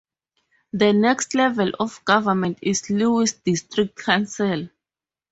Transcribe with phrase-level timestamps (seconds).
[0.73, 4.67] The next level of government is Lewes District Council.